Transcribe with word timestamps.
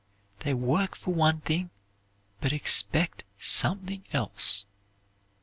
They 0.39 0.55
work 0.55 0.95
for 0.95 1.13
one 1.13 1.41
thing, 1.41 1.69
but 2.39 2.51
expect 2.53 3.21
something 3.37 4.03
else. 4.13 4.65